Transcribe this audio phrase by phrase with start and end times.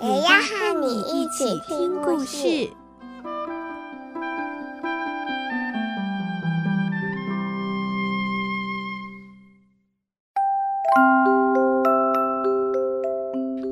[0.00, 2.70] 也要和你一起听故事。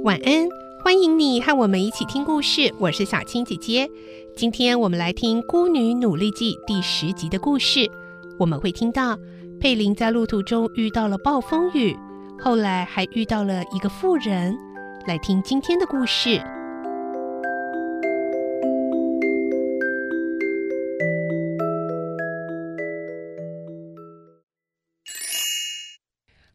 [0.02, 0.48] 晚安，
[0.82, 2.74] 欢迎你和我们一起听故事。
[2.80, 3.88] 我是小青姐姐，
[4.36, 7.88] 今天我们来听《孤女努力记》第十集的故事。
[8.36, 9.16] 我们会听到
[9.60, 11.96] 佩林在路途中遇到了暴风雨，
[12.40, 14.65] 后来还遇到了一个妇人。
[15.06, 16.30] 来听今天的故事，《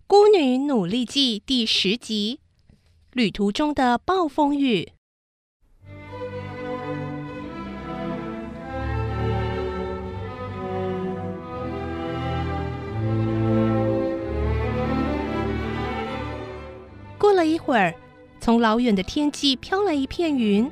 [0.06, 2.42] 孤女努力记》第十集。
[3.14, 4.92] 旅途中的暴风雨。
[17.18, 17.94] 过了一会儿，
[18.42, 20.68] 从老远的天际飘来一片云，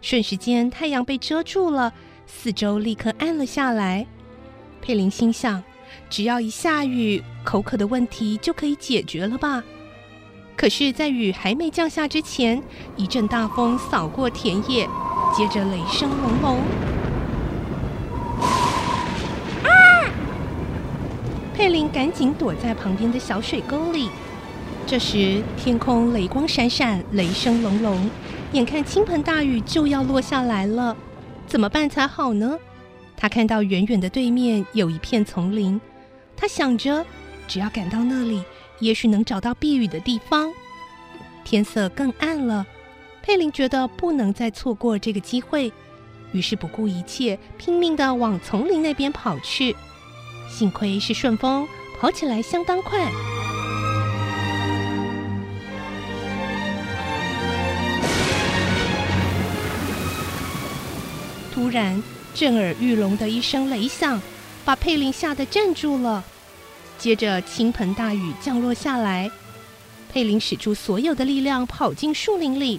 [0.00, 1.92] 瞬时间太阳被遮住了，
[2.26, 4.06] 四周立刻暗了下来。
[4.80, 5.62] 佩林心想：
[6.08, 9.62] 只要一下雨，口渴的问题就可以解决了吧。
[10.56, 12.62] 可是，在雨还没降下之前，
[12.96, 14.88] 一阵大风扫过田野，
[15.36, 16.60] 接着雷声隆隆。
[19.64, 20.08] 啊！
[21.52, 24.08] 佩林赶紧躲在旁边的小水沟里。
[24.86, 28.10] 这时，天空雷光闪闪，雷声隆隆，
[28.52, 30.94] 眼看倾盆大雨就要落下来了，
[31.46, 32.58] 怎么办才好呢？
[33.16, 35.80] 他看到远远的对面有一片丛林，
[36.36, 37.06] 他想着，
[37.48, 38.42] 只要赶到那里。
[38.80, 40.52] 也许能找到避雨的地方。
[41.44, 42.66] 天色更暗了，
[43.22, 45.72] 佩林觉得不能再错过这个机会，
[46.32, 49.76] 于是不顾一切，拼命地往丛林那边跑去。
[50.50, 51.68] 幸亏是顺风，
[52.00, 53.08] 跑起来相当快。
[61.72, 62.00] 然，
[62.34, 64.20] 震耳欲聋的一声雷响，
[64.64, 66.22] 把佩林吓得站住了。
[66.98, 69.30] 接着，倾盆大雨降落下来。
[70.12, 72.78] 佩林使出所有的力量跑进树林里，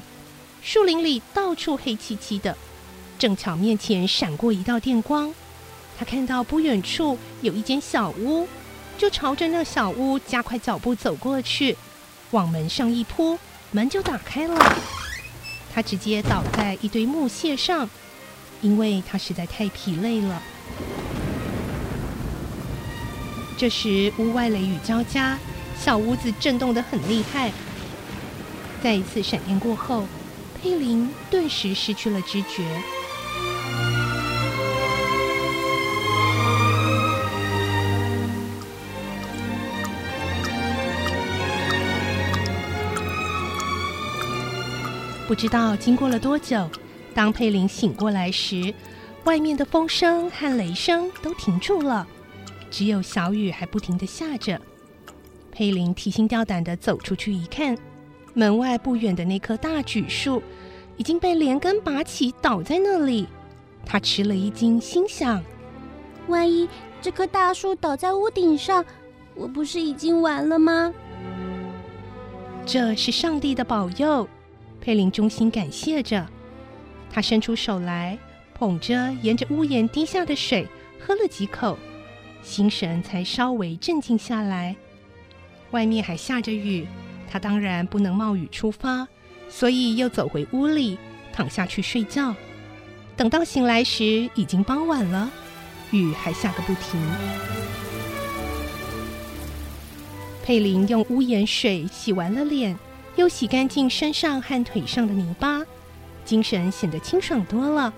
[0.61, 2.55] 树林里到处黑漆漆的。
[3.17, 5.33] 正巧面前闪过一道电光，
[5.97, 8.47] 他看到不远处有一间小屋，
[8.97, 11.75] 就朝着那小屋加快脚步走过去，
[12.29, 13.39] 往门上一扑，
[13.71, 14.75] 门就打开了。
[15.73, 17.89] 他直接倒在一堆木屑上，
[18.63, 20.41] 因为他实在太疲累了。
[23.55, 25.37] 这时，屋外雷雨交加，
[25.77, 27.51] 小屋子震动得很厉害。
[28.81, 30.05] 再一次闪电过后，
[30.61, 32.63] 佩林顿时失去了知觉。
[45.25, 46.69] 不知道经过了多久，
[47.13, 48.73] 当佩林醒过来时，
[49.25, 52.07] 外面的风声和雷声都停住了。
[52.69, 54.59] 只有小雨还不停地下着，
[55.51, 57.77] 佩林提心吊胆地走出去一看，
[58.33, 60.41] 门外不远的那棵大榉树
[60.97, 63.27] 已经被连根拔起，倒在那里。
[63.85, 65.43] 他吃了一惊，心想：
[66.27, 66.67] 万一
[67.01, 68.83] 这棵大树倒在屋顶上，
[69.35, 70.91] 我不是已经完了吗？
[72.65, 74.27] 这是上帝的保佑，
[74.81, 76.25] 佩林衷心感谢着。
[77.13, 78.17] 他伸出手来，
[78.55, 80.67] 捧着沿着屋檐滴下的水，
[80.99, 81.77] 喝了几口。
[82.41, 84.75] 心神才稍微镇静下来。
[85.69, 86.87] 外面还下着雨，
[87.29, 89.07] 他当然不能冒雨出发，
[89.47, 90.97] 所以又走回屋里，
[91.31, 92.35] 躺下去睡觉。
[93.15, 95.31] 等到醒来时，已经傍晚了，
[95.91, 96.99] 雨还下个不停。
[100.43, 102.75] 佩林用屋檐水洗完了脸，
[103.15, 105.61] 又洗干净身上和腿上的泥巴，
[106.25, 107.93] 精神显得清爽多了。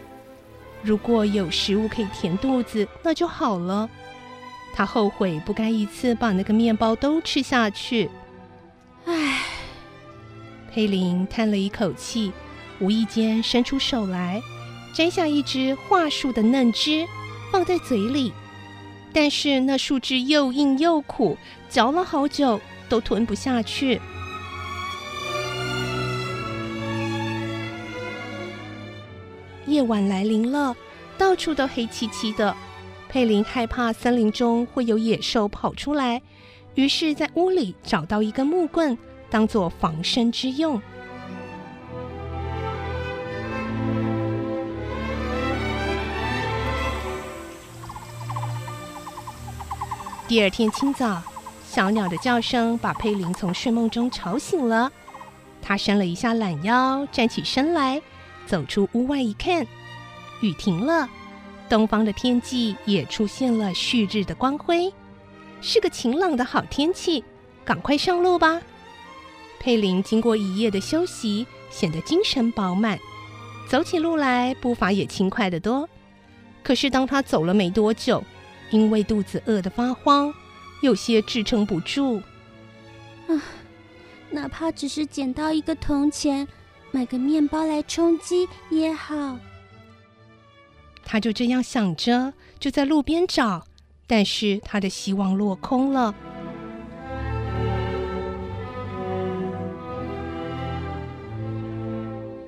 [0.82, 3.90] 如果有食物可以填肚子，那就好了。
[4.74, 8.10] 他后悔不该一次把那个面包都吃下去。
[9.06, 9.42] 唉，
[10.72, 12.32] 佩林叹了一口气，
[12.80, 14.42] 无意间伸出手来，
[14.94, 17.08] 摘下一只桦树的嫩枝，
[17.52, 18.34] 放在嘴里。
[19.14, 21.38] 但是那树枝又硬又苦，
[21.70, 24.02] 嚼了好久都吞不下去。
[29.68, 30.76] 夜晚来临了，
[31.18, 32.56] 到处都黑漆漆的。
[33.10, 36.22] 佩林害怕森林中会有野兽跑出来，
[36.74, 38.98] 于是，在屋里找到一根木棍，
[39.30, 40.82] 当做防身之用。
[50.28, 51.22] 第二天清早，
[51.64, 54.92] 小鸟的叫声把佩林从睡梦中吵醒了。
[55.62, 58.02] 他伸了一下懒腰，站起身来，
[58.46, 59.66] 走出屋外一看，
[60.42, 61.10] 雨停了，
[61.68, 64.94] 东方的天际也出现了旭日的光辉，
[65.62, 67.24] 是个晴朗的好天气，
[67.64, 68.62] 赶快上路吧。
[69.60, 73.00] 佩林经过一夜的休息，显得精神饱满，
[73.68, 75.90] 走起路来步伐也轻快得多。
[76.64, 78.24] 可是当他走了没多久，
[78.70, 80.34] 因为肚子饿得发慌，
[80.82, 82.18] 有些支撑不住。
[83.28, 83.42] 啊。
[84.32, 86.46] 哪怕只是捡到一个铜钱，
[86.96, 89.38] 买个面包来充饥也好。
[91.04, 93.66] 他就这样想着，就在路边找，
[94.08, 96.16] 但是他的希望落空了。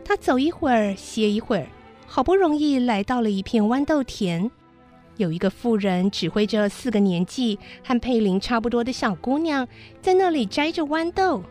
[0.06, 1.68] 他走一会儿，歇一会儿，
[2.06, 4.50] 好不容易来到了一片豌豆田，
[5.18, 9.68] 有一个妇人指挥着四个年纪和佩林差不多的小姑娘，
[10.02, 11.44] 在那里摘着豌豆。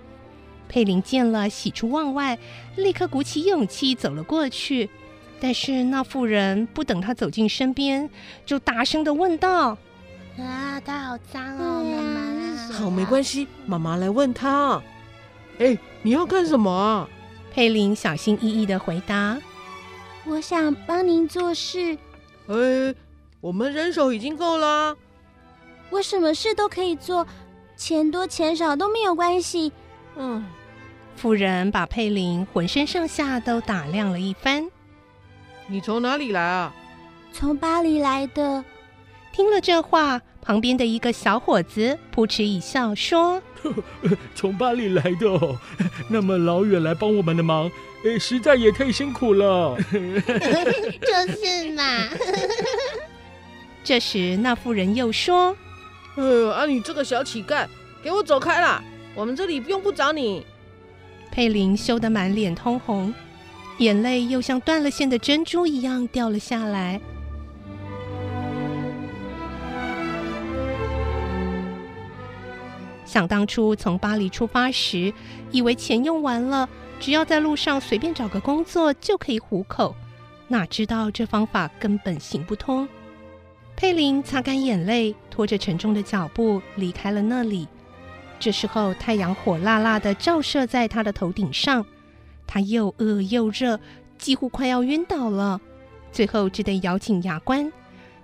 [0.68, 2.38] 佩林见了，喜出望外，
[2.76, 4.90] 立刻鼓起勇气走了过去。
[5.38, 8.08] 但是那妇人不等他走进身边，
[8.44, 9.76] 就大声的问道
[10.40, 12.56] ：“啊，他好脏哦，妈妈。
[12.72, 14.82] ”“好，没关系，妈妈来问他。
[15.60, 17.08] ”“哎，你要干什么啊？”
[17.52, 19.38] 佩林小心翼翼的回答
[20.26, 21.96] ：“我想帮您做事。
[22.48, 22.94] ”“哎，
[23.40, 24.96] 我们人手已经够了。
[25.90, 27.26] ”“我什么事都可以做，
[27.76, 29.72] 钱多钱少都没有关系。”
[30.16, 30.44] 嗯，
[31.14, 34.66] 妇人把佩林浑身上下都打量了一番。
[35.66, 36.74] 你从哪里来啊？
[37.32, 38.64] 从巴黎来的。
[39.32, 43.42] 听了这话，旁边的一个小伙子扑哧一笑，说
[44.34, 45.58] ：“从巴黎来的哦，
[46.08, 47.70] 那么老远来帮我们的忙，
[48.04, 49.76] 诶，实在也太辛苦了。
[49.92, 52.08] ”就是嘛。
[53.84, 55.54] 这时，那妇人又说
[56.16, 57.66] ：“呃，啊，你这个小乞丐，
[58.02, 58.82] 给我走开啦！”
[59.16, 60.44] 我们这里用不着你。
[61.32, 63.12] 佩林羞得满脸通红，
[63.78, 67.00] 眼泪又像断了线的珍珠一样掉了下来。
[73.06, 75.12] 想当初从巴黎出发时，
[75.50, 76.68] 以为钱用完了，
[77.00, 79.96] 只要在路上随便找个工作就可以糊口，
[80.48, 82.86] 哪知道这方法根本行不通。
[83.74, 87.66] 佩林擦干眼泪，拖着沉重的脚步离开了那里。
[88.38, 91.84] 这时候，太阳火辣辣的照射在他的头顶上，
[92.46, 93.80] 他又饿又热，
[94.18, 95.60] 几乎快要晕倒了。
[96.12, 97.72] 最后只得咬紧牙关，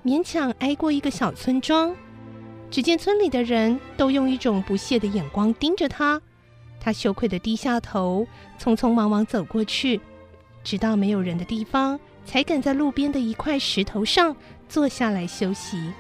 [0.05, 1.95] 勉强挨过一个小村庄。
[2.71, 6.21] 只见村里的人都用一种不屑的眼光盯着他，
[6.81, 8.27] 他羞愧地低下头，
[8.59, 10.01] 匆匆忙忙走过去，
[10.63, 14.35] 直到没有人的地方，才敢在路边的一块石头上
[14.69, 15.93] 坐下来休息。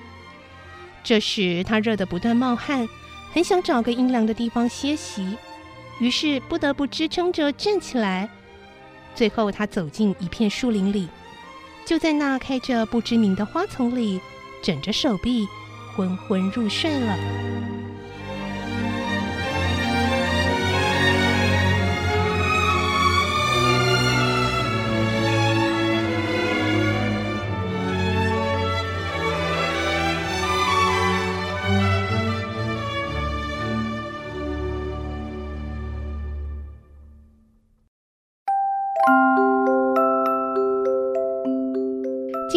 [1.02, 2.88] 这时，他热得不断冒汗。
[3.32, 5.36] 很想找个阴凉的地方歇息，
[5.98, 8.28] 于是不得不支撑着站起来。
[9.14, 11.08] 最后，他走进一片树林里，
[11.86, 14.20] 就在那开着不知名的花丛里，
[14.62, 15.46] 枕着手臂，
[15.96, 17.81] 昏昏入睡了。